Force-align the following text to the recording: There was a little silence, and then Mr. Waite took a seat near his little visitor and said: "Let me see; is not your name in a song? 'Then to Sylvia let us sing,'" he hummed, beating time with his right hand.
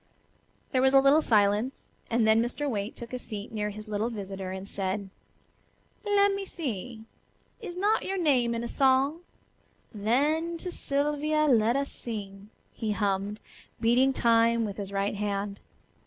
There 0.71 0.81
was 0.81 0.95
a 0.95 0.99
little 0.99 1.21
silence, 1.21 1.87
and 2.09 2.27
then 2.27 2.41
Mr. 2.41 2.67
Waite 2.67 2.95
took 2.95 3.13
a 3.13 3.19
seat 3.19 3.51
near 3.51 3.69
his 3.69 3.87
little 3.87 4.09
visitor 4.09 4.49
and 4.49 4.67
said: 4.67 5.11
"Let 6.03 6.33
me 6.33 6.43
see; 6.43 7.05
is 7.59 7.77
not 7.77 8.01
your 8.03 8.17
name 8.17 8.55
in 8.55 8.63
a 8.63 8.67
song? 8.67 9.19
'Then 9.93 10.57
to 10.57 10.71
Sylvia 10.71 11.45
let 11.45 11.75
us 11.75 11.91
sing,'" 11.91 12.49
he 12.73 12.93
hummed, 12.93 13.39
beating 13.79 14.11
time 14.11 14.65
with 14.65 14.77
his 14.77 14.91
right 14.91 15.13
hand. 15.17 15.59